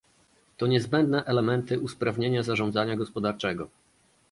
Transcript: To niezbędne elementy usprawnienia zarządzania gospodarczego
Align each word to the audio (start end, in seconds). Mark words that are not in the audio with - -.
To 0.57 0.67
niezbędne 0.67 1.25
elementy 1.25 1.79
usprawnienia 1.79 2.43
zarządzania 2.43 2.95
gospodarczego 2.95 3.69